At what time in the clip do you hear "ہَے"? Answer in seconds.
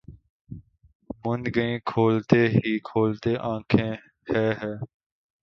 4.29-4.45, 4.59-4.73